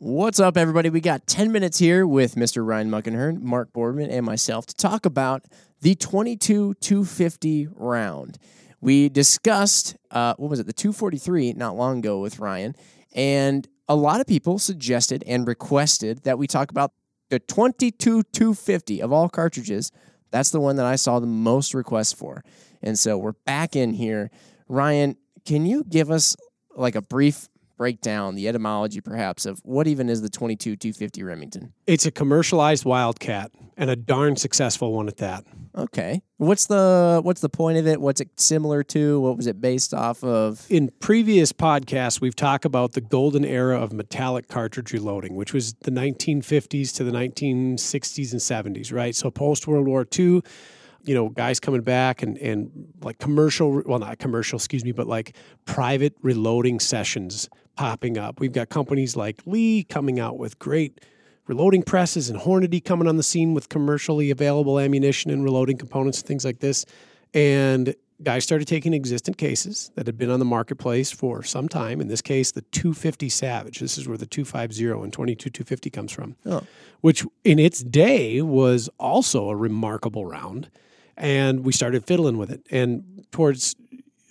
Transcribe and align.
What's 0.00 0.38
up, 0.38 0.56
everybody? 0.56 0.90
We 0.90 1.00
got 1.00 1.26
10 1.26 1.50
minutes 1.50 1.76
here 1.76 2.06
with 2.06 2.36
Mr. 2.36 2.64
Ryan 2.64 2.88
Muckenhern, 2.88 3.42
Mark 3.42 3.72
Boardman, 3.72 4.10
and 4.10 4.24
myself 4.24 4.64
to 4.66 4.74
talk 4.76 5.04
about 5.04 5.46
the 5.80 5.96
22 5.96 6.74
250 6.74 7.66
round. 7.72 8.38
We 8.80 9.08
discussed, 9.08 9.96
uh, 10.12 10.34
what 10.38 10.50
was 10.50 10.60
it, 10.60 10.66
the 10.66 10.72
243 10.72 11.54
not 11.54 11.74
long 11.74 11.98
ago 11.98 12.20
with 12.20 12.38
Ryan, 12.38 12.76
and 13.12 13.66
a 13.88 13.96
lot 13.96 14.20
of 14.20 14.28
people 14.28 14.60
suggested 14.60 15.24
and 15.26 15.48
requested 15.48 16.22
that 16.22 16.38
we 16.38 16.46
talk 16.46 16.70
about 16.70 16.92
the 17.30 17.40
22 17.40 18.22
250 18.22 19.02
of 19.02 19.12
all 19.12 19.28
cartridges. 19.28 19.90
That's 20.30 20.50
the 20.50 20.60
one 20.60 20.76
that 20.76 20.86
I 20.86 20.94
saw 20.94 21.18
the 21.18 21.26
most 21.26 21.74
requests 21.74 22.12
for. 22.12 22.44
And 22.82 22.96
so 22.96 23.18
we're 23.18 23.32
back 23.32 23.74
in 23.74 23.94
here. 23.94 24.30
Ryan, 24.68 25.16
can 25.44 25.66
you 25.66 25.82
give 25.82 26.08
us 26.08 26.36
like 26.76 26.94
a 26.94 27.02
brief 27.02 27.48
break 27.78 28.00
down 28.02 28.34
the 28.34 28.48
etymology 28.48 29.00
perhaps 29.00 29.46
of 29.46 29.60
what 29.64 29.86
even 29.86 30.10
is 30.10 30.20
the 30.20 30.28
22 30.28 30.76
250 30.76 31.22
Remington? 31.22 31.72
It's 31.86 32.04
a 32.04 32.10
commercialized 32.10 32.84
wildcat 32.84 33.52
and 33.78 33.88
a 33.88 33.96
darn 33.96 34.36
successful 34.36 34.92
one 34.92 35.08
at 35.08 35.16
that. 35.18 35.44
Okay. 35.76 36.20
What's 36.38 36.66
the 36.66 37.20
what's 37.22 37.40
the 37.40 37.48
point 37.48 37.78
of 37.78 37.86
it? 37.86 38.00
What's 38.00 38.20
it 38.20 38.28
similar 38.38 38.82
to? 38.84 39.20
What 39.20 39.36
was 39.36 39.46
it 39.46 39.60
based 39.60 39.94
off 39.94 40.24
of? 40.24 40.66
In 40.68 40.90
previous 40.98 41.52
podcasts, 41.52 42.20
we've 42.20 42.34
talked 42.34 42.64
about 42.64 42.92
the 42.92 43.00
golden 43.00 43.44
era 43.44 43.80
of 43.80 43.92
metallic 43.92 44.48
cartridge 44.48 44.92
reloading, 44.92 45.36
which 45.36 45.54
was 45.54 45.74
the 45.84 45.92
1950s 45.92 46.94
to 46.96 47.04
the 47.04 47.12
1960s 47.12 48.32
and 48.32 48.76
70s, 48.76 48.92
right? 48.92 49.14
So 49.14 49.30
post 49.30 49.68
World 49.68 49.86
War 49.86 50.04
II, 50.18 50.42
you 51.04 51.14
know, 51.14 51.28
guys 51.28 51.60
coming 51.60 51.82
back 51.82 52.22
and 52.22 52.36
and 52.38 52.92
like 53.02 53.18
commercial, 53.18 53.82
well, 53.86 54.00
not 54.00 54.18
commercial, 54.18 54.56
excuse 54.56 54.84
me, 54.84 54.90
but 54.90 55.06
like 55.06 55.36
private 55.64 56.14
reloading 56.22 56.80
sessions 56.80 57.48
popping 57.78 58.18
up. 58.18 58.40
We've 58.40 58.52
got 58.52 58.70
companies 58.70 59.14
like 59.14 59.40
Lee 59.46 59.84
coming 59.84 60.18
out 60.18 60.36
with 60.36 60.58
great 60.58 61.00
reloading 61.46 61.84
presses 61.84 62.28
and 62.28 62.38
Hornady 62.40 62.84
coming 62.84 63.06
on 63.06 63.16
the 63.16 63.22
scene 63.22 63.54
with 63.54 63.68
commercially 63.68 64.32
available 64.32 64.80
ammunition 64.80 65.30
and 65.30 65.44
reloading 65.44 65.78
components 65.78 66.18
and 66.18 66.26
things 66.26 66.44
like 66.44 66.58
this. 66.58 66.84
And 67.34 67.94
guys 68.24 68.42
started 68.42 68.66
taking 68.66 68.94
existent 68.94 69.38
cases 69.38 69.92
that 69.94 70.06
had 70.08 70.18
been 70.18 70.28
on 70.28 70.40
the 70.40 70.44
marketplace 70.44 71.12
for 71.12 71.44
some 71.44 71.68
time. 71.68 72.00
In 72.00 72.08
this 72.08 72.20
case, 72.20 72.50
the 72.50 72.62
250 72.62 73.28
Savage. 73.28 73.78
This 73.78 73.96
is 73.96 74.08
where 74.08 74.18
the 74.18 74.26
250 74.26 74.84
and 75.04 75.12
22 75.12 75.48
250 75.48 75.88
comes 75.90 76.10
from, 76.10 76.34
Oh. 76.44 76.64
which 77.00 77.24
in 77.44 77.60
its 77.60 77.84
day 77.84 78.42
was 78.42 78.90
also 78.98 79.50
a 79.50 79.54
remarkable 79.54 80.26
round. 80.26 80.68
And 81.16 81.64
we 81.64 81.72
started 81.72 82.04
fiddling 82.06 82.38
with 82.38 82.50
it. 82.50 82.66
And 82.72 83.24
towards 83.30 83.76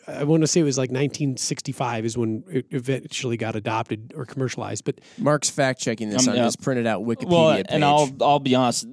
I 0.07 0.23
want 0.23 0.41
to 0.41 0.47
say 0.47 0.61
it 0.61 0.63
was 0.63 0.77
like 0.77 0.89
1965 0.89 2.05
is 2.05 2.17
when 2.17 2.43
it 2.49 2.65
eventually 2.71 3.35
got 3.37 3.55
adopted 3.55 4.13
or 4.15 4.25
commercialized. 4.25 4.85
But 4.85 4.99
Mark's 5.17 5.49
fact 5.49 5.81
checking 5.81 6.09
this 6.09 6.27
Um, 6.27 6.31
on 6.31 6.37
yeah. 6.37 6.45
his 6.45 6.55
printed 6.55 6.87
out 6.87 7.03
Wikipedia 7.03 7.29
Well, 7.29 7.55
page. 7.55 7.65
and 7.69 7.83
I'll 7.83 8.09
I'll 8.21 8.39
be 8.39 8.55
honest, 8.55 8.87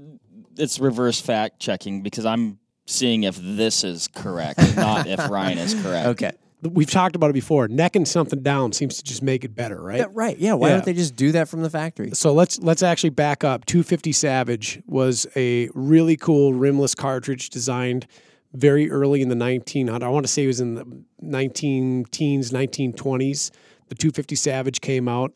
it's 0.59 0.79
reverse 0.79 1.21
fact 1.21 1.61
checking 1.61 2.03
because 2.03 2.25
I'm 2.27 2.59
seeing 2.87 3.23
if 3.23 3.37
this 3.41 3.85
is 3.85 4.09
correct, 4.09 4.59
not 4.77 5.07
if 5.07 5.29
Ryan 5.31 5.59
is 5.59 5.75
correct. 5.75 6.07
okay. 6.09 6.33
we've 6.63 6.91
talked 6.91 7.15
about 7.15 7.31
it 7.31 7.35
before. 7.35 7.69
Necking 7.69 8.07
something 8.07 8.43
down 8.43 8.73
seems 8.73 8.97
to 8.97 9.05
just 9.05 9.23
make 9.23 9.45
it 9.45 9.55
better, 9.55 9.81
right? 9.83 9.99
Yeah, 9.99 10.07
right. 10.13 10.39
Yeah. 10.39 10.55
Why 10.55 10.69
Yeah. 10.69 10.75
don't 10.77 10.85
they 10.87 10.95
just 10.95 11.15
do 11.15 11.31
that 11.33 11.47
from 11.49 11.63
the 11.63 11.69
factory? 11.71 12.11
So 12.15 12.33
let's 12.33 12.59
let's 12.61 12.83
actually 12.83 13.11
back 13.11 13.45
up. 13.45 13.67
250 13.67 14.13
Savage 14.13 14.81
was 14.87 15.27
a 15.37 15.69
really 15.75 16.17
cool 16.17 16.55
rimless 16.55 16.95
cartridge 16.95 17.51
designed 17.51 18.07
very 18.55 18.91
early 18.91 19.21
in 19.21 19.29
the 19.29 19.37
1900. 19.37 20.05
I 20.05 20.09
want 20.09 20.25
to 20.27 20.33
say 20.33 20.45
it 20.45 20.47
was 20.47 20.61
in 20.61 20.75
the 20.75 20.87
19 21.21 22.05
teens, 22.11 22.51
1920s. 22.53 23.51
The 23.89 23.95
250 23.95 24.35
Savage 24.37 24.81
came 24.81 25.09
out 25.09 25.33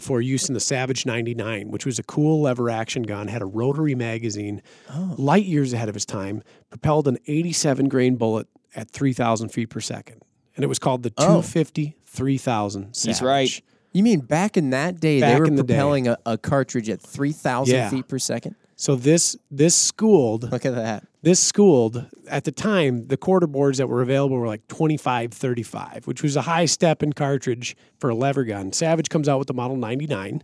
for 0.00 0.20
use 0.20 0.48
in 0.48 0.54
the 0.54 0.60
Savage 0.60 1.06
99, 1.06 1.70
which 1.70 1.86
was 1.86 1.98
a 1.98 2.02
cool 2.02 2.40
lever 2.42 2.68
action 2.68 3.04
gun, 3.04 3.28
had 3.28 3.42
a 3.42 3.46
rotary 3.46 3.94
magazine, 3.94 4.60
oh. 4.90 5.14
light 5.16 5.44
years 5.44 5.72
ahead 5.72 5.88
of 5.88 5.94
its 5.94 6.04
time, 6.04 6.42
propelled 6.70 7.06
an 7.06 7.18
87 7.26 7.88
grain 7.88 8.16
bullet 8.16 8.48
at 8.74 8.90
3,000 8.90 9.50
feet 9.50 9.70
per 9.70 9.80
second. 9.80 10.20
And 10.56 10.64
it 10.64 10.66
was 10.68 10.78
called 10.80 11.02
the 11.04 11.12
Oh. 11.18 11.26
250 11.42 11.96
3000 12.06 12.94
Savage. 12.94 13.16
He's 13.16 13.22
right. 13.22 13.62
You 13.92 14.02
mean 14.02 14.20
back 14.20 14.56
in 14.56 14.70
that 14.70 14.98
day, 14.98 15.20
they 15.20 15.38
were 15.38 15.44
in 15.44 15.54
the 15.54 15.62
propelling 15.64 16.08
a, 16.08 16.18
a 16.26 16.36
cartridge 16.38 16.88
at 16.88 17.00
3,000 17.00 17.74
Yeah. 17.74 17.90
feet 17.90 18.08
per 18.08 18.18
second? 18.18 18.56
So 18.76 18.96
this 18.96 19.36
this 19.50 19.74
schooled 19.74 20.50
Look 20.50 20.66
at 20.66 20.74
that. 20.74 21.04
this 21.22 21.40
schooled 21.40 22.06
at 22.28 22.44
the 22.44 22.52
time 22.52 23.06
the 23.06 23.16
quarter 23.16 23.46
bores 23.46 23.78
that 23.78 23.86
were 23.88 24.02
available 24.02 24.36
were 24.36 24.46
like 24.48 24.66
25 24.68 25.32
35 25.32 26.06
which 26.06 26.22
was 26.22 26.34
a 26.36 26.42
high 26.42 26.64
step 26.66 27.02
in 27.02 27.12
cartridge 27.12 27.76
for 27.98 28.10
a 28.10 28.14
lever 28.14 28.44
gun 28.44 28.72
savage 28.72 29.08
comes 29.10 29.28
out 29.28 29.38
with 29.38 29.46
the 29.48 29.54
model 29.54 29.76
99 29.76 30.42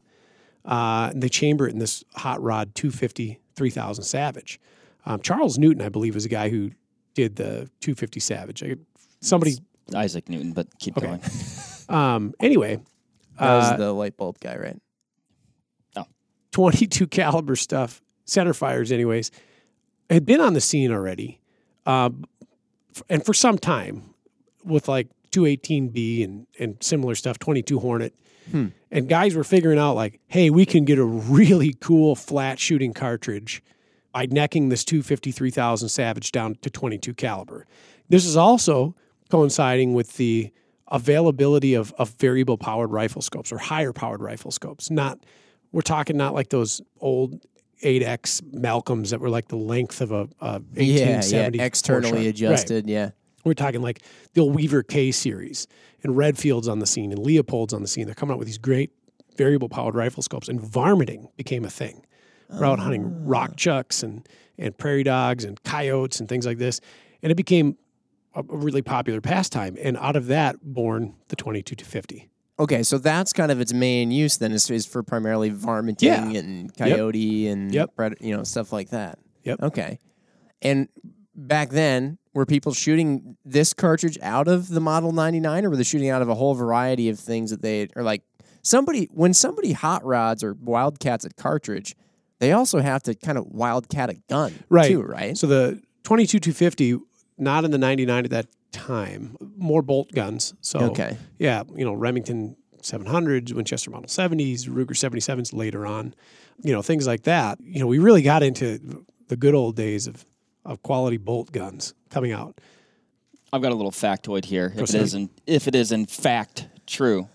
uh, 0.65 1.09
and 1.13 1.23
they 1.23 1.29
chamber 1.29 1.67
it 1.67 1.73
in 1.73 1.79
this 1.81 2.05
hot 2.15 2.41
rod 2.43 2.75
250 2.75 3.41
3000 3.57 4.05
savage 4.05 4.61
um, 5.07 5.21
charles 5.21 5.59
newton 5.59 5.83
i 5.83 5.89
believe 5.89 6.15
is 6.15 6.23
the 6.23 6.29
guy 6.29 6.49
who 6.51 6.71
did 7.15 7.35
the 7.37 7.69
250 7.81 8.21
savage 8.21 8.62
I, 8.62 8.77
somebody 9.21 9.55
Isaac 9.93 10.29
Newton, 10.29 10.53
but 10.53 10.69
keep 10.79 10.97
Okay. 10.97 11.07
going. 11.07 11.21
um, 11.89 12.33
anyway 12.39 12.77
That 13.41 13.55
was 13.55 13.73
uh, 13.73 13.77
the 13.77 13.93
light 13.93 14.17
bulb 14.17 14.39
guy, 14.39 14.57
right? 14.57 14.77
22 16.53 17.07
caliber 17.07 17.55
stuff, 17.55 18.03
center 18.31 18.55
fires, 18.55 18.93
anyways, 18.93 19.31
had 20.09 20.25
been 20.25 20.41
on 20.41 20.55
the 20.55 20.61
scene 20.61 20.93
already, 20.93 21.41
uh, 21.87 22.11
and 23.09 23.25
for 23.25 23.35
some 23.35 23.59
time 23.59 24.15
with 24.65 24.89
like 24.89 25.09
218 25.31 25.89
Bee 25.89 26.23
and 26.23 26.47
and 26.59 26.77
similar 26.81 27.15
stuff, 27.15 27.39
22 27.39 27.79
Hornet, 27.81 28.15
Hmm. 28.51 28.67
and 28.91 29.09
guys 29.09 29.35
were 29.37 29.45
figuring 29.45 29.79
out 29.79 29.95
like, 29.95 30.19
hey, 30.29 30.51
we 30.51 30.67
can 30.67 30.85
get 30.85 30.99
a 30.99 31.05
really 31.05 31.75
cool 31.81 32.15
flat 32.17 32.59
shooting 32.59 32.93
cartridge 32.93 33.63
by 34.13 34.27
necking 34.27 34.71
this 34.71 34.85
253,000 34.85 35.89
Savage 35.89 36.33
down 36.33 36.57
to 36.62 36.71
22 36.71 37.15
caliber. 37.15 37.67
This 38.09 38.25
is 38.27 38.37
also 38.37 38.97
coinciding 39.31 39.95
with 39.95 40.17
the 40.17 40.51
availability 40.89 41.75
of, 41.75 41.93
of 41.99 42.11
variable 42.19 42.59
powered 42.59 42.91
rifle 42.91 43.23
scopes 43.23 43.53
or 43.53 43.59
higher 43.59 43.93
powered 43.93 44.21
rifle 44.21 44.51
scopes. 44.51 44.91
Not 44.91 45.21
we're 45.71 45.83
talking 45.83 46.17
not 46.17 46.35
like 46.35 46.49
those 46.49 46.81
old 46.99 47.47
8x 47.83 48.53
Malcolms 48.53 49.11
that 49.11 49.21
were 49.21 49.31
like 49.31 49.49
the 49.49 49.57
length 49.57 50.01
of 50.01 50.13
a, 50.13 50.29
a 50.41 50.61
Yeah, 50.75 50.85
yeah. 50.85 51.17
1870 51.17 51.61
Externally 51.61 52.11
Porsche. 52.11 52.15
Right. 52.15 52.27
adjusted. 52.27 52.89
Yeah. 52.89 53.11
We're 53.45 53.55
talking 53.55 53.81
like 53.81 54.03
the 54.35 54.43
old 54.43 54.55
Weaver 54.55 54.83
K 54.83 55.13
series 55.13 55.67
and 56.03 56.17
Redfield's 56.17 56.69
on 56.69 56.79
the 56.79 56.87
scene 56.87 57.13
and 57.13 57.21
Leupold's 57.21 57.73
on 57.73 57.83
the 57.83 57.89
scene. 57.89 58.07
They're 58.07 58.15
coming 58.15 58.33
out 58.35 58.39
with 58.39 58.47
these 58.47 58.59
great 58.59 58.91
variable 59.37 59.69
powered 59.69 59.95
rifle 59.95 60.23
scopes 60.23 60.49
and 60.49 60.61
varminting 60.61 61.29
became 61.37 61.65
a 61.65 61.71
thing. 61.71 62.05
We're 62.51 62.67
out 62.67 62.81
hunting 62.81 63.05
ah. 63.05 63.21
rock 63.23 63.57
chucks 63.57 64.03
and, 64.03 64.29
and 64.59 64.77
prairie 64.77 65.05
dogs 65.05 65.45
and 65.45 65.62
coyotes 65.62 66.21
and 66.21 66.29
things 66.29 66.45
like 66.45 66.59
this. 66.59 66.81
And 67.23 67.31
it 67.31 67.37
became 67.37 67.77
a 68.35 68.41
a 68.49 68.57
really 68.57 68.83
popular 68.83 69.21
pastime. 69.21 69.77
And 69.83 69.97
out 69.97 70.17
of 70.17 70.27
that, 70.29 70.57
born 70.62 71.15
the 71.29 71.37
22 71.37 71.75
to 71.75 71.85
50. 71.85 72.30
Okay, 72.60 72.82
so 72.82 72.98
that's 72.98 73.32
kind 73.32 73.50
of 73.50 73.60
its 73.60 73.72
main 73.72 74.10
use 74.10 74.37
then 74.37 74.53
is, 74.53 74.71
is 74.71 74.84
for 74.87 75.03
primarily 75.03 75.50
varminting 75.50 76.03
Yeah. 76.03 76.31
and 76.31 76.76
coyote 76.76 77.48
and 77.48 77.75
Yep. 77.75 77.97
pred- 77.97 78.21
you 78.21 78.37
know 78.37 78.44
stuff 78.44 78.72
like 78.72 78.91
that. 78.91 79.19
Yep. 79.44 79.62
Okay. 79.62 79.98
And 80.62 80.88
back 81.34 81.70
then, 81.70 82.19
were 82.34 82.44
people 82.47 82.72
shooting 82.75 83.37
this 83.44 83.72
cartridge 83.72 84.19
out 84.22 84.47
of 84.47 84.69
the 84.69 84.81
Model 84.81 85.10
99 85.12 85.65
or 85.65 85.70
were 85.70 85.76
they 85.76 85.82
shooting 85.82 86.10
out 86.10 86.20
of 86.22 86.28
a 86.28 86.34
whole 86.34 86.54
variety 86.54 87.09
of 87.09 87.19
things 87.19 87.50
that 87.50 87.62
they 87.62 87.88
or 87.97 88.03
like 88.03 88.22
somebody 88.62 89.09
when 89.12 89.32
somebody 89.32 89.72
hot 89.72 90.04
rods 90.04 90.44
or 90.44 90.54
wildcats 90.60 91.25
a 91.25 91.31
cartridge, 91.31 91.97
they 92.41 92.53
also 92.53 92.81
have 92.81 93.03
to 93.04 93.15
kind 93.15 93.38
of 93.38 93.47
wildcat 93.47 94.10
a 94.10 94.15
gun 94.28 94.53
Right. 94.69 94.88
too, 94.91 95.00
right? 95.03 95.37
So 95.37 95.47
the 95.47 95.81
22 96.04 96.38
250, 96.41 96.99
not 97.38 97.65
in 97.65 97.70
the 97.70 97.78
99 97.78 98.25
at 98.26 98.31
that 98.32 98.47
time, 98.72 99.36
more 99.56 99.82
bolt 99.82 100.12
guns. 100.12 100.54
So 100.60 100.81
Okay. 100.91 101.16
yeah, 101.38 101.62
you 101.75 101.84
know, 101.84 101.92
Remington 101.92 102.56
700s, 102.82 103.53
Winchester 103.53 103.91
Model 103.91 104.08
70s, 104.08 104.66
Ruger 104.69 104.91
77s 104.92 105.53
later 105.53 105.86
on, 105.86 106.14
you 106.62 106.72
know, 106.72 106.82
things 106.82 107.06
like 107.06 107.22
that. 107.25 107.58
You 107.61 107.81
know, 107.81 107.87
we 107.87 107.99
really 107.99 108.22
got 108.22 108.43
into 108.43 109.05
the 109.28 109.37
good 109.37 109.55
old 109.55 109.76
days 109.76 110.06
of, 110.06 110.25
of 110.64 110.82
quality 110.82 111.17
bolt 111.19 111.52
guns 111.52 111.94
coming 112.11 112.32
out. 112.32 112.58
I've 113.52 113.62
got 113.62 113.72
a 113.72 113.75
little 113.75 113.90
factoid 113.90 114.44
here. 114.44 114.67
If 114.67 114.73
it 114.75 114.78
Proceed. 114.78 115.00
is 115.00 115.14
in, 115.14 115.31
if 115.46 115.66
it 115.69 115.75
is 115.75 115.93
in 115.93 116.06
fact 116.06 116.69
true, 116.87 117.28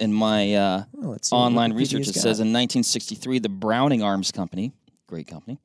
in 0.00 0.12
my 0.12 0.54
uh, 0.54 0.84
Well, 0.92 1.12
let's 1.12 1.30
see 1.30 1.36
what 1.36 1.42
online 1.42 1.72
research, 1.74 2.02
it 2.08 2.14
got. 2.14 2.22
says 2.22 2.40
in 2.40 2.48
1963, 2.52 3.38
the 3.38 3.48
Browning 3.48 4.02
Arms 4.02 4.32
Company, 4.32 4.72
great 5.06 5.26
company, 5.28 5.58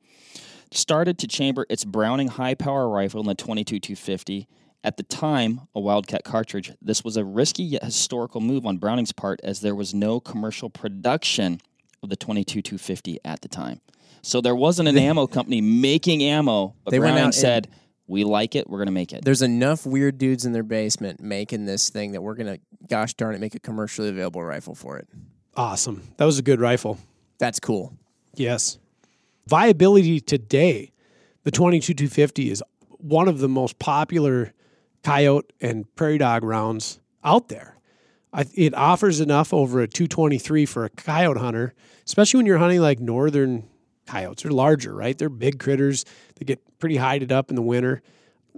started 0.70 1.18
to 1.18 1.26
chamber 1.26 1.66
its 1.68 1.84
Browning 1.84 2.28
high 2.28 2.54
power 2.54 2.88
rifle 2.88 3.20
in 3.20 3.26
the 3.26 3.34
22 3.34 3.80
250. 3.80 4.46
At 4.84 4.96
the 4.96 5.02
time, 5.02 5.62
a 5.74 5.80
Wildcat 5.80 6.22
cartridge, 6.24 6.72
this 6.80 7.02
was 7.02 7.16
a 7.16 7.24
risky 7.24 7.64
yet 7.64 7.82
historical 7.84 8.40
move 8.40 8.64
on 8.64 8.78
Browning's 8.78 9.12
part 9.12 9.40
as 9.42 9.60
there 9.60 9.74
was 9.74 9.92
no 9.94 10.20
commercial 10.20 10.70
production 10.70 11.60
of 12.02 12.08
the 12.10 12.16
22 12.16 12.62
250 12.62 13.18
at 13.24 13.40
the 13.40 13.48
time. 13.48 13.80
So 14.22 14.40
there 14.40 14.54
wasn't 14.54 14.88
an 14.88 14.96
ammo 14.98 15.26
company 15.26 15.60
making 15.60 16.22
ammo, 16.22 16.74
but 16.84 16.90
They 16.90 16.98
went 16.98 17.10
Browning 17.14 17.22
out 17.22 17.26
and- 17.26 17.34
said, 17.34 17.68
"We 18.06 18.22
like 18.24 18.54
it. 18.54 18.68
We're 18.68 18.78
going 18.78 18.86
to 18.86 18.92
make 18.92 19.12
it." 19.12 19.24
There's 19.24 19.42
enough 19.42 19.86
weird 19.86 20.18
dudes 20.18 20.44
in 20.44 20.52
their 20.52 20.62
basement 20.62 21.20
making 21.20 21.64
this 21.66 21.88
thing 21.90 22.12
that 22.12 22.22
we're 22.22 22.34
gonna, 22.34 22.58
gosh 22.88 23.14
darn 23.14 23.34
it, 23.34 23.40
make 23.40 23.54
a 23.54 23.60
commercially 23.60 24.08
available 24.08 24.42
rifle 24.42 24.74
for 24.74 24.98
it. 24.98 25.08
awesome. 25.56 26.02
That 26.18 26.26
was 26.26 26.38
a 26.38 26.42
good 26.42 26.60
rifle. 26.60 26.98
That's 27.38 27.58
cool. 27.58 27.94
Yes. 28.34 28.78
Viability 29.46 30.20
today, 30.20 30.92
the 31.44 31.50
22 31.50 31.94
250 31.94 32.50
is 32.50 32.62
one 32.98 33.26
of 33.28 33.38
the 33.38 33.48
most 33.48 33.78
popular 33.78 34.52
coyote 35.02 35.52
and 35.60 35.92
prairie 35.94 36.18
dog 36.18 36.44
rounds 36.44 37.00
out 37.24 37.48
there. 37.48 37.76
I, 38.32 38.46
it 38.54 38.74
offers 38.74 39.20
enough 39.20 39.54
over 39.54 39.80
a 39.80 39.88
223 39.88 40.66
for 40.66 40.84
a 40.84 40.90
coyote 40.90 41.38
hunter, 41.38 41.74
especially 42.04 42.38
when 42.38 42.46
you're 42.46 42.58
hunting 42.58 42.80
like 42.80 43.00
northern 43.00 43.68
coyotes. 44.06 44.42
They're 44.42 44.52
larger, 44.52 44.94
right? 44.94 45.16
They're 45.16 45.28
big 45.28 45.58
critters. 45.58 46.04
They 46.36 46.44
get 46.44 46.60
pretty 46.78 46.96
hided 46.96 47.32
up 47.32 47.50
in 47.50 47.56
the 47.56 47.62
winter. 47.62 48.02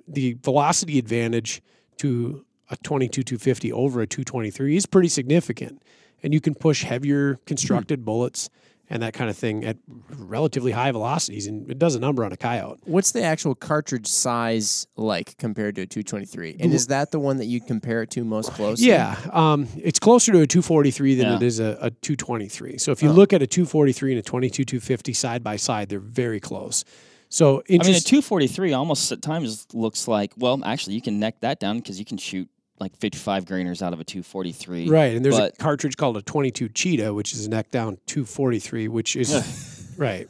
The 0.07 0.37
velocity 0.43 0.99
advantage 0.99 1.63
to 1.99 2.45
a 2.71 2.77
22 2.77 3.23
250 3.23 3.73
over 3.73 4.01
a 4.01 4.07
223 4.07 4.77
is 4.77 4.87
pretty 4.87 5.09
significant. 5.09 5.83
And 6.23 6.35
you 6.35 6.41
can 6.41 6.55
push 6.55 6.83
heavier 6.83 7.37
constructed 7.47 8.05
bullets 8.05 8.51
and 8.91 9.03
that 9.03 9.13
kind 9.13 9.29
of 9.29 9.37
thing 9.37 9.65
at 9.65 9.77
relatively 10.17 10.73
high 10.73 10.91
velocities, 10.93 11.47
and 11.47 11.71
it 11.71 11.79
does 11.79 11.95
a 11.95 12.01
number 12.01 12.25
on 12.25 12.33
a 12.33 12.37
coyote. 12.37 12.81
What's 12.85 13.13
the 13.13 13.23
actual 13.23 13.55
cartridge 13.55 14.07
size 14.07 14.87
like 14.97 15.37
compared 15.39 15.77
to 15.77 15.83
a 15.83 15.87
223? 15.87 16.57
And 16.61 16.73
is 16.73 16.87
that 16.89 17.11
the 17.11 17.19
one 17.19 17.37
that 17.39 17.47
you 17.47 17.61
compare 17.61 18.03
it 18.03 18.11
to 18.13 18.25
most 18.25 18.53
closely? 18.53 18.87
Yeah, 18.89 19.17
um, 19.33 19.69
it's 19.77 19.99
closer 19.99 20.33
to 20.33 20.41
a 20.41 20.47
243 20.47 21.15
than 21.17 21.27
Yeah. 21.27 21.37
it 21.37 21.43
is 21.43 21.61
a, 21.61 21.77
a 21.81 21.91
223. 21.91 22.79
So 22.79 22.93
if 22.93 23.03
you 23.03 23.13
look 23.13 23.33
at 23.33 23.43
a 23.43 23.47
243 23.47 24.13
and 24.13 24.19
a 24.19 24.23
22 24.23 24.65
250 24.65 25.13
side 25.13 25.45
by 25.45 25.57
side, 25.57 25.89
they're 25.89 26.01
very 26.01 26.41
close. 26.41 26.85
So 27.31 27.59
I 27.69 27.73
mean, 27.73 27.81
a 27.83 27.85
interest, 27.89 28.07
243 28.09 28.73
almost 28.73 29.13
at 29.13 29.21
times 29.21 29.67
looks 29.75 30.09
like, 30.09 30.33
well, 30.39 30.63
actually, 30.65 30.95
you 30.95 31.03
can 31.03 31.19
neck 31.21 31.37
that 31.41 31.61
down 31.61 31.77
because 31.77 31.99
you 31.99 32.07
can 32.07 32.17
shoot 32.17 32.49
like 32.81 32.97
55 32.97 33.45
grainers 33.45 33.83
out 33.83 33.93
of 33.93 34.01
a 34.01 34.05
243. 34.05 34.89
right, 34.89 35.15
and 35.15 35.25
there's 35.25 35.39
but- 35.39 35.55
a 35.55 35.57
cartridge 35.57 35.97
called 35.97 36.17
a 36.17 36.23
22 36.23 36.69
Cheetah, 36.69 37.13
which 37.15 37.33
is 37.33 37.47
a 37.47 37.51
neck 37.51 37.71
down 37.71 37.99
243, 38.07 38.89
which 38.89 39.17
is 39.17 39.93
right. 39.97 40.29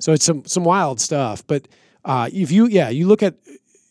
So 0.00 0.12
it's 0.12 0.24
some 0.24 0.44
some 0.44 0.64
wild 0.64 1.00
stuff. 1.00 1.46
But 1.46 1.68
uh, 2.04 2.28
if 2.32 2.50
you 2.50 2.66
yeah, 2.66 2.88
you 2.88 3.06
look 3.06 3.22
at 3.22 3.34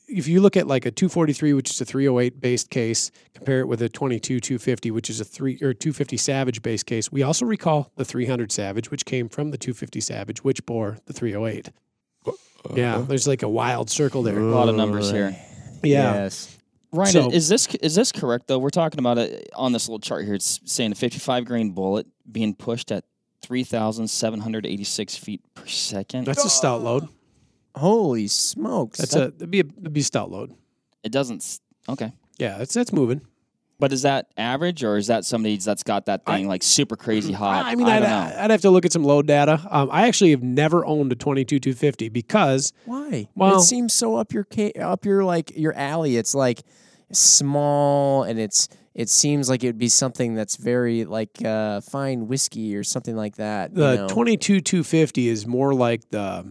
if 0.08 0.28
you 0.28 0.42
look 0.42 0.58
at 0.58 0.68
like 0.68 0.86
a 0.86 0.92
243, 0.92 1.54
which 1.54 1.70
is 1.70 1.80
a 1.80 1.86
308 1.86 2.42
based 2.42 2.70
case, 2.70 3.12
compare 3.34 3.62
it 3.62 3.68
with 3.68 3.82
a 3.82 3.88
22 3.90 4.40
250, 4.40 4.92
which 4.92 5.10
is 5.10 5.22
a 5.22 5.26
three 5.26 5.54
or 5.62 5.74
250 5.74 6.18
Savage 6.18 6.62
base 6.62 6.84
case. 6.84 7.12
We 7.12 7.24
also 7.24 7.46
recall 7.46 7.92
the 7.96 8.04
300 8.06 8.52
Savage, 8.52 8.92
which 8.92 9.06
came 9.06 9.30
from 9.30 9.52
the 9.52 9.58
250 9.58 10.02
Savage, 10.02 10.44
which 10.44 10.66
bore 10.66 10.98
the 11.06 11.14
308. 11.14 11.70
Yeah, 12.76 13.00
there's 13.08 13.28
like 13.28 13.42
a 13.42 13.50
wild 13.50 13.90
circle 13.90 14.22
there. 14.22 14.38
A 14.38 14.44
lot 14.44 14.70
of 14.70 14.76
numbers 14.76 15.10
here. 15.10 15.36
Yeah, 15.84 16.14
Yes. 16.14 16.58
Ryan, 16.94 17.12
So- 17.14 17.32
is 17.32 17.48
this 17.50 17.68
is 17.76 17.96
this 17.96 18.12
correct 18.12 18.48
though? 18.48 18.60
We're 18.60 18.70
talking 18.70 19.00
about 19.00 19.18
it 19.18 19.50
on 19.56 19.72
this 19.72 19.88
little 19.88 20.00
chart 20.00 20.26
here. 20.26 20.34
It's 20.34 20.60
saying 20.66 20.92
a 20.92 20.96
55 20.96 21.46
grain 21.46 21.72
bullet 21.72 22.06
being 22.30 22.54
pushed 22.54 22.92
at 22.92 23.06
3,786 23.42 25.16
feet 25.16 25.42
per 25.56 25.66
second. 25.68 26.26
that's 26.26 26.44
a 26.46 26.50
stout 26.50 26.82
load. 26.84 27.08
Holy 27.76 28.28
smokes. 28.28 29.00
That's 29.00 29.16
a 29.16 29.32
that'd 29.32 29.50
be 29.52 29.62
a, 29.62 29.64
that'd 29.64 29.94
be 29.94 30.02
a 30.02 30.04
stout 30.04 30.30
load. 30.32 30.54
it 31.04 31.12
doesn't. 31.12 31.60
Okay, 31.90 32.12
Yeah, 32.38 32.58
that's 32.58 32.74
that's 32.74 32.92
moving. 32.94 33.22
But 33.82 33.92
is 33.92 34.04
that 34.04 34.28
average 34.38 34.84
or 34.84 34.96
is 34.96 35.08
that 35.08 35.26
somebody 35.26 35.58
that's 35.58 35.82
got 35.82 36.06
that 36.06 36.24
thing 36.24 36.48
like 36.48 36.62
super 36.62 36.96
crazy 36.96 37.34
hot? 37.34 37.66
I 37.66 37.74
mean, 37.74 37.88
I 37.88 37.96
I'd, 37.96 38.00
don't 38.00 38.10
know. 38.10 38.36
I'd 38.38 38.52
have 38.52 38.62
to 38.62 38.70
look 38.70 38.86
at 38.86 38.94
some 38.94 39.04
load 39.04 39.26
data. 39.26 39.60
Um, 39.70 39.90
I 39.92 40.08
actually 40.08 40.30
have 40.32 40.44
never 40.44 40.86
owned 40.86 41.12
a 41.12 41.16
22 41.16 41.60
250 41.60 42.10
because 42.10 42.74
Why? 42.86 43.28
Well- 43.36 43.58
it 43.58 43.64
seems 43.64 43.94
so 43.94 44.16
up 44.16 44.34
your 44.34 44.46
up 44.80 45.04
your 45.04 45.24
like 45.24 45.52
your 45.58 45.74
alley. 45.74 46.16
It's 46.16 46.36
like 46.36 46.62
small 47.12 48.24
and 48.24 48.40
it's 48.40 48.70
it 48.94 49.10
seems 49.10 49.50
like 49.50 49.64
it'd 49.64 49.80
be 49.80 49.90
something 49.90 50.36
that's 50.36 50.58
very 50.58 51.04
like 51.04 51.44
uh, 51.44 51.82
fine 51.82 52.28
whiskey 52.28 52.76
or 52.76 52.84
something 52.84 53.16
like 53.16 53.38
that. 53.38 53.74
the 53.74 54.08
22 54.10 54.62
250 54.62 55.28
is 55.28 55.48
more 55.48 55.74
like 55.74 56.08
the 56.12 56.46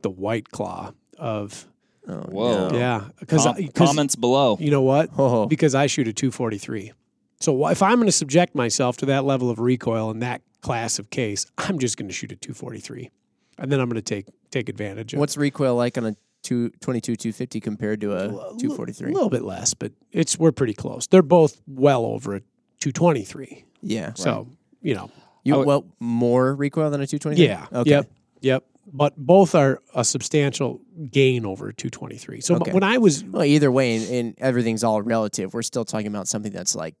the 0.00 0.10
white 0.10 0.48
claw 0.50 0.92
of 1.18 1.68
Oh, 2.08 2.20
Whoa. 2.30 2.68
no. 2.70 2.78
yeah 2.78 3.04
because 3.20 3.44
Com- 3.44 3.68
comments 3.74 4.16
below. 4.16 4.56
you 4.60 4.70
know 4.70 4.82
what 4.82 5.10
Oh. 5.18 5.46
because 5.46 5.74
I 5.74 5.86
shoot 5.86 6.08
a 6.08 6.12
243. 6.12 6.92
So 7.40 7.68
if 7.68 7.82
I'm 7.82 7.96
going 7.96 8.06
to 8.06 8.12
subject 8.12 8.54
myself 8.54 8.96
to 8.98 9.06
that 9.06 9.24
level 9.24 9.48
of 9.50 9.58
recoil 9.60 10.10
in 10.10 10.18
that 10.20 10.42
class 10.60 10.98
of 10.98 11.10
case, 11.10 11.46
I'm 11.58 11.78
just 11.78 11.96
going 11.96 12.08
to 12.08 12.14
shoot 12.14 12.32
a 12.32 12.36
243, 12.36 13.10
and 13.58 13.70
then 13.70 13.78
I'm 13.78 13.88
going 13.88 14.02
to 14.02 14.02
take 14.02 14.26
take 14.50 14.68
advantage 14.68 15.12
of. 15.14 15.20
What's 15.20 15.36
recoil 15.36 15.76
like 15.76 15.96
on 15.98 16.06
a 16.06 16.16
two, 16.42 16.70
22 16.80 17.14
250 17.16 17.60
compared 17.60 18.00
to 18.00 18.12
a 18.16 18.28
243? 18.28 19.10
A 19.10 19.14
little 19.14 19.28
bit 19.30 19.42
less, 19.44 19.74
but 19.74 19.92
it's 20.10 20.38
we're 20.38 20.50
pretty 20.52 20.74
close. 20.74 21.06
They're 21.06 21.22
both 21.22 21.60
well 21.68 22.04
over 22.06 22.36
a 22.36 22.40
223. 22.80 23.64
Yeah. 23.82 24.12
So 24.14 24.48
you 24.82 24.94
know, 24.94 25.10
You 25.44 25.56
would- 25.56 25.66
well 25.66 25.84
more 26.00 26.54
recoil 26.54 26.90
than 26.90 27.00
a 27.00 27.06
223? 27.06 27.46
yeah, 27.46 27.66
Okay. 27.80 27.90
yep, 27.90 28.10
yep. 28.40 28.64
But 28.92 29.16
both 29.16 29.54
are 29.54 29.80
a 29.94 30.04
substantial 30.04 30.80
gain 31.10 31.44
over 31.44 31.72
223. 31.72 32.40
So 32.40 32.56
Okay. 32.56 32.72
when 32.72 32.82
I 32.82 32.98
was 32.98 33.22
Well, 33.24 33.44
either 33.44 33.70
way, 33.70 33.96
and, 33.96 34.10
and 34.10 34.34
everything's 34.38 34.82
all 34.84 35.02
relative. 35.02 35.52
We're 35.54 35.62
still 35.62 35.84
talking 35.84 36.06
about 36.06 36.26
something 36.28 36.52
that's 36.52 36.74
like 36.74 36.94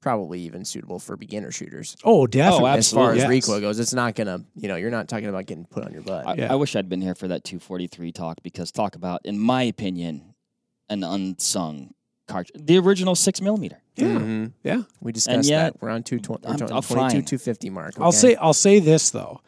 probably 0.00 0.40
even 0.42 0.64
suitable 0.64 0.98
for 1.00 1.16
beginner 1.16 1.50
shooters. 1.50 1.96
oh 2.04 2.26
definitely 2.26 2.70
As 2.70 2.92
far 2.92 3.10
as 3.12 3.18
Yes. 3.18 3.28
recoil 3.28 3.60
goes, 3.60 3.78
it's 3.80 3.92
not 3.94 4.14
gonna, 4.14 4.44
you 4.54 4.68
know, 4.68 4.76
you're 4.76 4.90
not 4.90 5.08
talking 5.08 5.26
about 5.26 5.46
getting 5.46 5.64
put 5.64 5.84
on 5.84 5.92
your 5.92 6.02
butt. 6.02 6.26
I, 6.26 6.34
Yeah. 6.34 6.52
I 6.52 6.54
wish 6.54 6.76
I'd 6.76 6.88
been 6.88 7.00
here 7.02 7.14
for 7.16 7.26
that 7.28 7.42
243 7.44 8.12
talk 8.12 8.38
because 8.42 8.70
talk 8.70 8.94
about, 8.94 9.20
in 9.24 9.38
my 9.38 9.62
opinion, 9.64 10.34
an 10.88 11.02
unsung 11.02 11.92
cartridge. 12.28 12.60
The 12.64 12.78
original 12.78 13.14
six 13.16 13.40
millimeter. 13.40 13.82
Yeah, 13.96 14.06
Mhm. 14.18 14.52
yeah. 14.62 14.82
We 15.00 15.10
discussed 15.12 15.48
yet- 15.48 15.72
that. 15.74 15.82
We're 15.82 15.90
on 15.90 16.02
220, 16.04 16.46
I'm- 16.46 16.56
we're 16.60 16.66
I'm 16.76 16.82
22 16.82 16.94
fine. 16.94 17.24
250 17.24 17.70
mark. 17.70 17.94
I'll 18.00 18.12
say 18.12 18.36
I'll 18.36 18.52
say 18.54 18.78
this 18.78 19.10
though. 19.10 19.40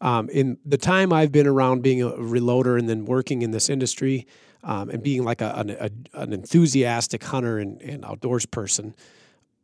Um, 0.00 0.28
in 0.30 0.58
the 0.64 0.76
time 0.76 1.12
I've 1.12 1.32
been 1.32 1.46
around 1.46 1.82
being 1.82 2.02
a 2.02 2.10
reloader 2.10 2.78
and 2.78 2.88
then 2.88 3.04
working 3.04 3.42
in 3.42 3.50
this 3.50 3.68
industry 3.70 4.26
um, 4.62 4.90
and 4.90 5.02
being 5.02 5.24
like 5.24 5.40
a, 5.40 5.52
an, 5.56 5.70
a, 5.70 5.90
an 6.14 6.32
enthusiastic 6.32 7.24
hunter 7.24 7.58
and, 7.58 7.80
and 7.80 8.04
outdoors 8.04 8.46
person, 8.46 8.94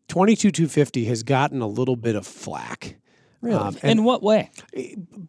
22 0.08 0.50
250 0.50 1.05
has 1.06 1.23
gotten 1.23 1.61
a 1.61 1.67
little 1.67 1.96
bit 1.96 2.17
of 2.17 2.26
flack. 2.26 2.96
Really? 3.40 3.56
Um, 3.56 3.76
and 3.82 3.99
in 3.99 4.05
what 4.05 4.23
way? 4.23 4.50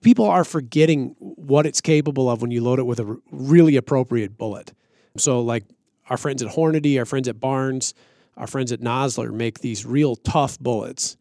people 0.02 0.26
are 0.26 0.44
forgetting 0.44 1.16
what 1.20 1.66
it's 1.66 1.82
capable 1.82 2.30
of 2.30 2.42
when 2.42 2.52
you 2.52 2.62
load 2.62 2.80
it 2.80 2.84
with 2.84 3.00
a 3.00 3.18
really 3.32 3.76
appropriate 3.76 4.38
bullet. 4.38 4.74
So, 5.18 5.42
like 5.42 5.64
our 6.10 6.18
friends 6.18 6.44
at 6.44 6.50
Hornady, 6.50 7.00
our 7.00 7.06
friends 7.06 7.28
at 7.28 7.40
Barnes, 7.40 7.96
our 8.38 8.46
friends 8.46 8.72
at 8.72 8.82
Nosler 8.82 9.34
make 9.34 9.60
these 9.60 9.86
real 9.86 10.16
tough 10.16 10.60
bullets 10.60 11.18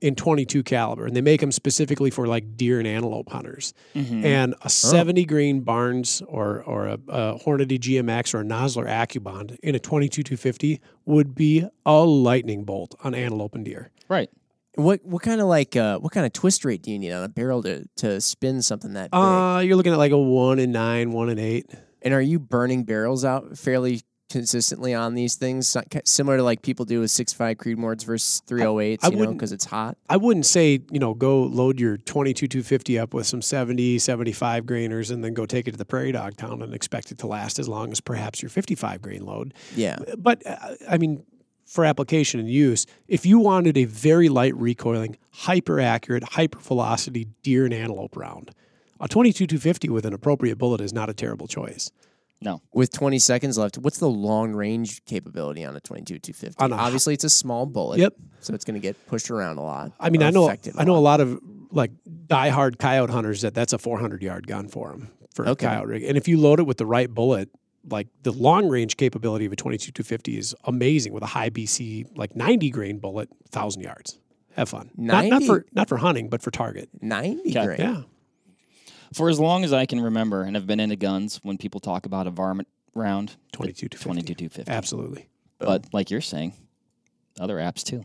in 0.00 0.14
22 0.14 0.62
caliber, 0.62 1.06
and 1.06 1.14
they 1.14 1.20
make 1.20 1.40
them 1.40 1.52
specifically 1.52 2.10
for 2.10 2.26
like 2.26 2.56
deer 2.56 2.78
and 2.78 2.88
antelope 2.88 3.28
hunters. 3.30 3.74
And 3.94 4.54
a 4.62 4.70
70 4.70 5.24
green 5.26 5.60
Barnes 5.60 6.22
or 6.26 6.62
or 6.64 6.86
a, 6.86 6.94
a 7.08 7.38
Hornady 7.38 7.78
GMX 7.78 8.32
or 8.34 8.40
a 8.40 8.44
Nosler 8.44 8.86
AccuBond 8.86 9.58
in 9.62 9.74
a 9.74 9.78
22 9.78 10.22
250 10.22 10.80
would 11.04 11.34
be 11.34 11.66
a 11.84 12.04
lightning 12.04 12.64
bolt 12.64 12.94
on 13.04 13.14
antelope 13.14 13.54
and 13.54 13.64
deer. 13.64 13.90
Right. 14.08 14.30
what 14.76 15.04
what 15.04 15.22
kind 15.22 15.40
of 15.40 15.46
like 15.48 15.76
uh, 15.76 15.98
what 15.98 16.12
kind 16.12 16.24
of 16.26 16.32
twist 16.32 16.64
rate 16.64 16.82
do 16.82 16.90
you 16.90 16.98
need 16.98 17.12
on 17.12 17.22
a 17.24 17.28
barrel 17.28 17.62
to 17.64 17.84
to 17.96 18.20
spin 18.20 18.62
something 18.62 18.94
that 18.94 19.10
big? 19.10 19.18
Uh, 19.20 19.60
you're 19.64 19.76
looking 19.76 19.92
at 19.92 19.98
like 19.98 20.12
a 20.12 20.18
one 20.18 20.58
and 20.58 20.72
nine, 20.72 21.12
one 21.12 21.28
and 21.28 21.38
eight. 21.40 21.66
and 22.02 22.14
are 22.14 22.22
you 22.22 22.38
burning 22.38 22.84
barrels 22.84 23.24
out 23.24 23.58
fairly 23.58 24.00
consistently 24.30 24.94
on 24.94 25.14
these 25.14 25.34
things, 25.34 25.76
similar 26.04 26.38
to 26.38 26.42
like 26.42 26.62
people 26.62 26.84
do 26.84 27.00
with 27.00 27.10
6.5 27.10 27.56
Creedmoors 27.56 28.04
versus 28.04 28.42
308s? 28.46 28.98
I 29.02 29.08
you 29.08 29.16
know, 29.16 29.32
because 29.32 29.52
it's 29.52 29.66
hot. 29.66 29.98
I 30.08 30.16
wouldn't 30.16 30.46
say, 30.46 30.80
you 30.90 30.98
know, 30.98 31.14
go 31.14 31.42
load 31.42 31.78
your 31.78 31.96
22 31.98 32.46
250 32.46 32.98
up 32.98 33.12
with 33.12 33.26
some 33.26 33.42
70, 33.42 33.98
75 33.98 34.64
grainers 34.64 35.10
and 35.10 35.22
then 35.22 35.34
go 35.34 35.46
take 35.46 35.68
it 35.68 35.72
to 35.72 35.76
the 35.76 35.84
prairie 35.84 36.12
dog 36.12 36.36
town 36.36 36.62
and 36.62 36.72
expect 36.72 37.10
it 37.10 37.18
to 37.18 37.26
last 37.26 37.58
as 37.58 37.68
long 37.68 37.92
as 37.92 38.00
perhaps 38.00 38.40
your 38.40 38.48
55 38.48 39.02
grain 39.02 39.26
load. 39.26 39.52
Yeah. 39.74 39.98
But 40.16 40.46
uh, 40.46 40.74
I 40.88 40.98
mean, 40.98 41.24
for 41.66 41.84
application 41.84 42.40
and 42.40 42.48
use, 42.48 42.86
if 43.06 43.24
you 43.24 43.38
wanted 43.38 43.76
a 43.76 43.84
very 43.84 44.28
light 44.28 44.56
recoiling, 44.56 45.16
hyper 45.30 45.78
accurate, 45.78 46.24
hyper 46.24 46.58
velocity 46.58 47.28
deer 47.42 47.64
and 47.64 47.72
antelope 47.72 48.16
round, 48.16 48.50
a 49.00 49.08
22 49.08 49.46
250 49.46 49.88
with 49.88 50.04
an 50.04 50.12
appropriate 50.12 50.58
bullet 50.58 50.80
is 50.80 50.92
not 50.92 51.08
a 51.08 51.14
terrible 51.14 51.46
choice. 51.46 51.90
No. 52.42 52.62
With 52.72 52.90
20 52.92 53.18
seconds 53.18 53.58
left, 53.58 53.76
what's 53.78 53.98
the 53.98 54.08
long 54.08 54.52
range 54.52 55.04
capability 55.04 55.64
on 55.64 55.76
a 55.76 55.80
22 55.80 56.18
250? 56.18 56.62
On 56.64 56.72
a 56.72 56.76
Obviously, 56.76 57.12
it's 57.14 57.24
a 57.24 57.30
small 57.30 57.66
bullet. 57.66 57.98
Yep. 57.98 58.14
So 58.40 58.54
it's 58.54 58.64
going 58.64 58.74
to 58.74 58.80
get 58.80 59.06
pushed 59.06 59.30
around 59.30 59.58
a 59.58 59.62
lot. 59.62 59.92
I 60.00 60.08
mean, 60.10 60.22
I 60.22 60.30
know 60.30 60.48
I 60.78 60.84
know 60.84 60.92
a 60.92 60.96
lot. 60.96 61.20
lot 61.20 61.20
of 61.20 61.40
like 61.70 61.90
diehard 62.26 62.78
coyote 62.78 63.10
hunters 63.12 63.42
that 63.42 63.54
that's 63.54 63.72
a 63.72 63.78
400 63.78 64.22
yard 64.22 64.46
gun 64.46 64.68
for 64.68 64.90
them 64.90 65.10
for 65.34 65.46
Okay. 65.48 65.66
a 65.66 65.70
coyote 65.70 65.86
rig. 65.88 66.02
And 66.04 66.16
if 66.16 66.26
you 66.28 66.38
load 66.38 66.58
it 66.60 66.64
with 66.64 66.78
the 66.78 66.86
right 66.86 67.08
bullet, 67.12 67.50
like 67.88 68.08
the 68.22 68.32
long 68.32 68.68
range 68.68 68.96
capability 68.96 69.44
of 69.44 69.52
a 69.52 69.56
22 69.56 69.92
250 69.92 70.38
is 70.38 70.54
amazing 70.64 71.12
with 71.12 71.22
a 71.22 71.26
high 71.26 71.50
BC 71.50 72.06
like 72.16 72.34
90 72.34 72.70
grain 72.70 72.98
bullet, 72.98 73.28
1000 73.52 73.82
yards. 73.82 74.18
Have 74.56 74.68
fun. 74.70 74.90
Not, 74.96 75.26
not 75.26 75.42
for 75.44 75.64
not 75.72 75.88
for 75.88 75.98
hunting, 75.98 76.28
but 76.28 76.42
for 76.42 76.50
target. 76.50 76.88
90 77.00 77.50
Okay. 77.50 77.64
grain. 77.66 77.80
Yeah. 77.80 78.02
For 79.12 79.28
as 79.28 79.40
long 79.40 79.64
as 79.64 79.72
I 79.72 79.86
can 79.86 80.00
remember 80.00 80.42
and 80.42 80.54
have 80.56 80.66
been 80.66 80.80
into 80.80 80.96
guns, 80.96 81.40
when 81.42 81.58
people 81.58 81.80
talk 81.80 82.06
about 82.06 82.26
a 82.26 82.30
varmint 82.30 82.68
round, 82.94 83.36
22 83.52 83.88
to 83.88 83.98
22 83.98 84.34
250. 84.34 84.70
Absolutely. 84.70 85.28
But 85.58 85.92
like 85.92 86.10
you're 86.10 86.20
saying, 86.20 86.54
other 87.38 87.56
apps 87.56 87.82
too. 87.82 88.04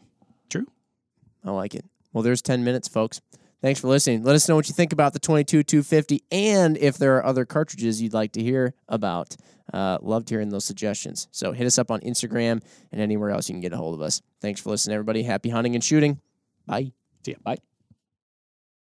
True. 0.50 0.68
I 1.44 1.52
like 1.52 1.76
it. 1.76 1.86
Well, 2.14 2.24
there's 2.24 2.42
10 2.42 2.64
minutes, 2.64 2.88
folks. 2.88 3.22
Thanks 3.62 3.80
for 3.80 3.88
listening. 3.88 4.24
Let 4.24 4.36
us 4.36 4.48
know 4.48 4.56
what 4.56 4.68
you 4.68 4.74
think 4.74 4.94
about 4.94 5.14
the 5.14 5.20
22 5.20 5.64
250 5.64 6.24
and 6.32 6.78
if 6.78 6.98
there 6.98 7.16
are 7.18 7.26
other 7.26 7.46
cartridges 7.46 8.02
you'd 8.02 8.14
like 8.14 8.34
to 8.34 8.44
hear 8.44 8.74
about. 8.88 9.36
Uh, 9.74 9.98
loved 10.02 10.30
hearing 10.30 10.50
those 10.50 10.64
suggestions. 10.64 11.28
So 11.32 11.52
hit 11.52 11.66
us 11.66 11.80
up 11.80 11.90
on 11.90 12.00
Instagram 12.02 12.62
and 12.92 13.02
anywhere 13.02 13.32
else 13.32 13.50
you 13.50 13.54
can 13.54 13.62
get 13.62 13.74
a 13.74 13.78
hold 13.78 13.96
of 13.96 14.02
us. 14.02 14.22
Thanks 14.40 14.62
for 14.62 14.70
listening, 14.70 14.94
everybody. 14.94 15.24
Happy 15.24 15.50
hunting 15.50 15.74
and 15.74 15.84
shooting. 15.84 16.22
Bye. 16.68 16.92
See 17.24 17.32
ya. 17.32 17.38
Bye. 17.44 17.58